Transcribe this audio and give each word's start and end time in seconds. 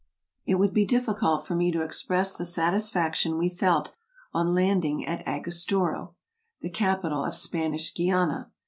It 0.47 0.55
would 0.55 0.73
be 0.73 0.83
difficult 0.83 1.45
for 1.45 1.53
me 1.53 1.71
to 1.71 1.83
express 1.83 2.33
the 2.35 2.43
satisfaction 2.43 3.37
we 3.37 3.47
■ 3.49 3.55
felt 3.55 3.93
on 4.33 4.55
landing 4.55 5.05
at 5.05 5.21
Angostura 5.27 6.09
[the 6.59 6.71
capital 6.71 7.23
of 7.23 7.35
Spanish 7.35 7.93
Guiana]. 7.93 8.49